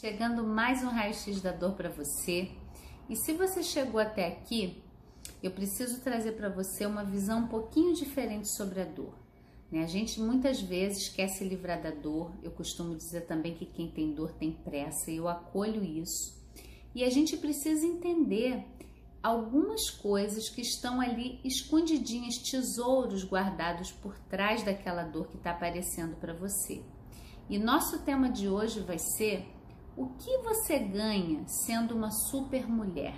[0.00, 2.48] Chegando mais um raio-x da dor para você.
[3.06, 4.82] E se você chegou até aqui,
[5.42, 9.12] eu preciso trazer para você uma visão um pouquinho diferente sobre a dor.
[9.70, 9.84] Né?
[9.84, 12.32] A gente muitas vezes quer se livrar da dor.
[12.42, 16.34] Eu costumo dizer também que quem tem dor tem pressa, e eu acolho isso.
[16.94, 18.64] E a gente precisa entender
[19.22, 26.16] algumas coisas que estão ali escondidinhas, tesouros guardados por trás daquela dor que está aparecendo
[26.16, 26.80] para você.
[27.50, 29.59] E nosso tema de hoje vai ser
[29.96, 33.14] o que você ganha sendo uma super mulher?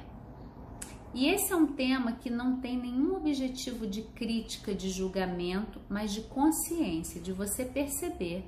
[1.14, 6.12] E esse é um tema que não tem nenhum objetivo de crítica, de julgamento, mas
[6.12, 8.44] de consciência, de você perceber.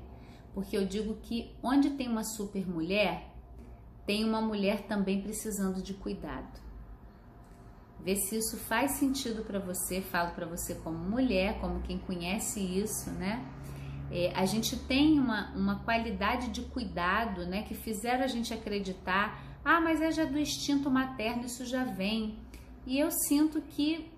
[0.55, 3.31] Porque eu digo que onde tem uma super mulher,
[4.07, 6.63] tem uma mulher também precisando de cuidado.
[8.01, 12.61] Vê se isso faz sentido para você, falo para você como mulher, como quem conhece
[12.61, 13.43] isso, né?
[14.17, 19.43] É, a gente tem uma, uma qualidade de cuidado, né, que fizeram a gente acreditar,
[19.65, 22.39] ah, mas é já do instinto materno, isso já vem.
[22.87, 24.09] E eu sinto que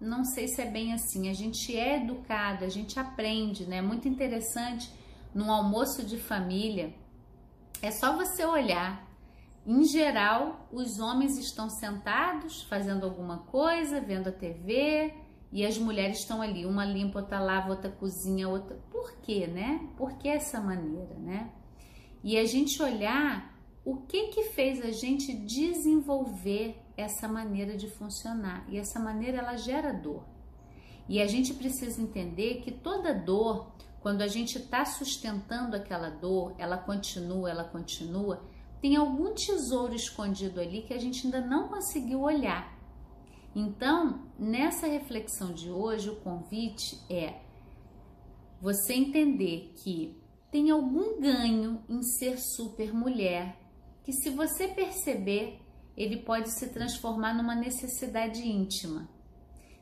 [0.00, 1.28] não sei se é bem assim.
[1.28, 3.82] A gente é educado, a gente aprende, né?
[3.82, 4.92] Muito interessante
[5.34, 6.94] num almoço de família.
[7.80, 9.08] É só você olhar.
[9.66, 15.14] Em geral, os homens estão sentados fazendo alguma coisa, vendo a TV,
[15.52, 18.74] e as mulheres estão ali, uma limpa, outra lava, outra cozinha, outra.
[18.90, 19.86] Por quê, né?
[19.98, 21.52] Por que essa maneira, né?
[22.24, 23.52] E a gente olhar
[23.84, 28.64] o que que fez a gente desenvolver essa maneira de funcionar.
[28.68, 30.24] E essa maneira ela gera dor.
[31.08, 36.54] E a gente precisa entender que toda dor, quando a gente está sustentando aquela dor,
[36.56, 38.42] ela continua, ela continua,
[38.80, 42.81] tem algum tesouro escondido ali que a gente ainda não conseguiu olhar.
[43.54, 47.40] Então, nessa reflexão de hoje, o convite é
[48.60, 50.16] você entender que
[50.50, 53.58] tem algum ganho em ser super mulher,
[54.04, 55.60] que se você perceber,
[55.96, 59.08] ele pode se transformar numa necessidade íntima.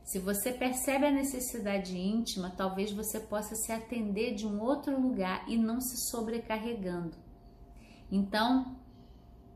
[0.03, 5.48] Se você percebe a necessidade íntima, talvez você possa se atender de um outro lugar
[5.48, 7.17] e não se sobrecarregando.
[8.11, 8.77] Então,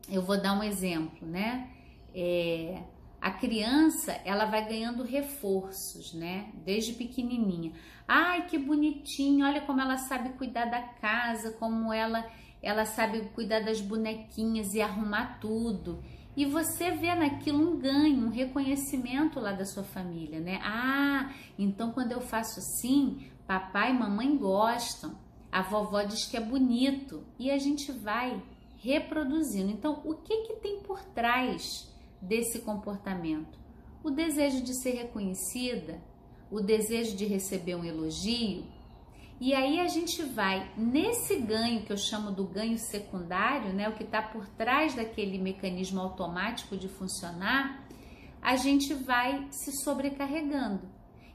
[0.09, 1.71] eu vou dar um exemplo, né?
[2.13, 2.83] É,
[3.25, 6.51] a criança ela vai ganhando reforços, né?
[6.63, 7.73] Desde pequenininha.
[8.07, 9.47] Ai, que bonitinho!
[9.47, 12.23] Olha como ela sabe cuidar da casa, como ela
[12.61, 16.03] ela sabe cuidar das bonequinhas e arrumar tudo.
[16.37, 20.59] E você vê naquilo um ganho, um reconhecimento lá da sua família, né?
[20.61, 25.17] Ah, então quando eu faço assim, papai e mamãe gostam.
[25.51, 28.39] A vovó diz que é bonito e a gente vai
[28.77, 29.71] reproduzindo.
[29.71, 31.94] Então, o que que tem por trás?
[32.21, 33.59] Desse comportamento?
[34.03, 36.01] O desejo de ser reconhecida,
[36.51, 38.65] o desejo de receber um elogio.
[39.39, 43.93] E aí a gente vai nesse ganho que eu chamo do ganho secundário, né, o
[43.93, 47.85] que está por trás daquele mecanismo automático de funcionar,
[48.41, 50.87] a gente vai se sobrecarregando.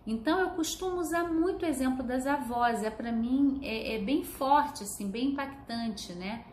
[0.06, 4.24] Então eu costumo usar muito o exemplo das avós, é para mim é, é, bem
[4.24, 6.44] forte, assim, bem impactante, né?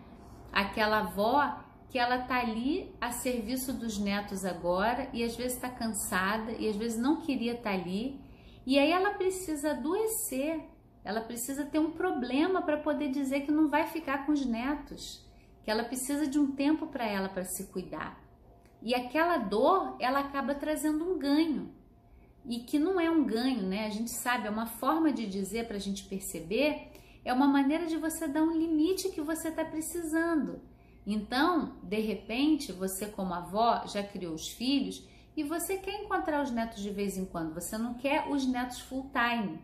[0.52, 5.70] Aquela avó que ela tá ali a serviço dos netos agora e às vezes está
[5.70, 8.20] cansada e às vezes não queria estar tá ali
[8.68, 10.62] e aí ela precisa adoecer,
[11.02, 15.26] ela precisa ter um problema para poder dizer que não vai ficar com os netos,
[15.64, 18.22] que ela precisa de um tempo para ela para se cuidar.
[18.82, 21.74] E aquela dor, ela acaba trazendo um ganho.
[22.46, 23.86] E que não é um ganho, né?
[23.86, 26.92] A gente sabe, é uma forma de dizer para a gente perceber,
[27.24, 30.60] é uma maneira de você dar um limite que você está precisando.
[31.10, 35.08] Então, de repente, você como avó já criou os filhos
[35.38, 38.82] e você quer encontrar os netos de vez em quando, você não quer os netos
[38.82, 39.58] full time.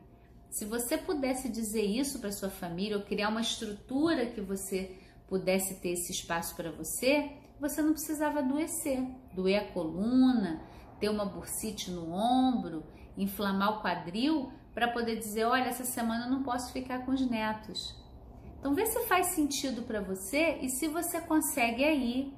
[0.49, 5.81] Se você pudesse dizer isso para sua família ou criar uma estrutura que você pudesse
[5.81, 9.03] ter esse espaço para você, você não precisava adoecer,
[9.35, 10.61] doer a coluna,
[10.97, 12.85] ter uma bursite no ombro,
[13.17, 17.29] inflamar o quadril para poder dizer, olha, essa semana eu não posso ficar com os
[17.29, 18.01] netos.
[18.63, 22.33] Então vê se faz sentido para você e se você consegue aí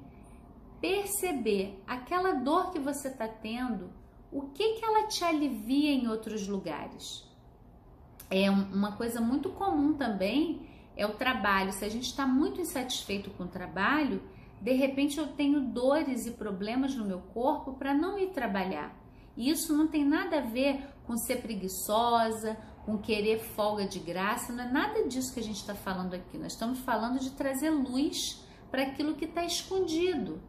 [0.80, 3.92] perceber aquela dor que você está tendo,
[4.32, 7.24] o que que ela te alivia em outros lugares.
[8.28, 11.72] É uma coisa muito comum também é o trabalho.
[11.72, 14.20] Se a gente está muito insatisfeito com o trabalho,
[14.60, 18.92] de repente eu tenho dores e problemas no meu corpo para não ir trabalhar.
[19.36, 24.52] E isso não tem nada a ver com ser preguiçosa, com querer folga de graça,
[24.52, 26.38] não é nada disso que a gente está falando aqui.
[26.38, 30.40] Nós estamos falando de trazer luz para aquilo que está escondido.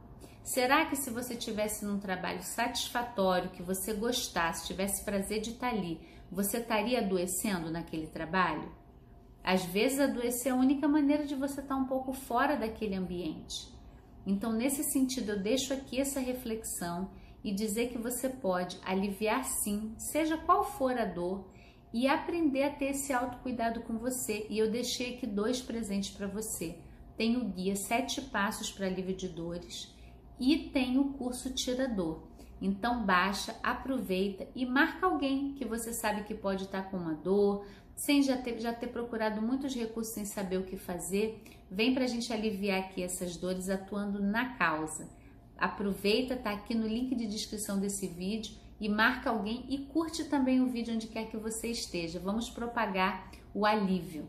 [0.43, 5.71] Será que se você tivesse num trabalho satisfatório, que você gostasse, tivesse prazer de estar
[5.71, 5.99] tá ali,
[6.31, 8.71] você estaria adoecendo naquele trabalho?
[9.43, 12.95] Às vezes adoecer é a única maneira de você estar tá um pouco fora daquele
[12.95, 13.67] ambiente.
[14.25, 17.09] Então, nesse sentido, eu deixo aqui essa reflexão
[17.43, 21.47] e dizer que você pode aliviar sim, seja qual for a dor,
[21.93, 24.45] e aprender a ter esse autocuidado com você.
[24.49, 26.77] E eu deixei aqui dois presentes para você.
[27.15, 29.95] Tem o guia Sete Passos para Alívio de Dores
[30.39, 32.27] e tem o curso Tirador.
[32.61, 37.65] Então baixa, aproveita e marca alguém que você sabe que pode estar com uma dor,
[37.95, 41.43] sem já ter, já ter procurado muitos recursos sem saber o que fazer.
[41.69, 45.09] Vem para a gente aliviar aqui essas dores atuando na causa.
[45.57, 50.61] Aproveita, tá aqui no link de descrição desse vídeo e marca alguém e curte também
[50.61, 52.19] o vídeo onde quer que você esteja.
[52.19, 54.27] Vamos propagar o alívio.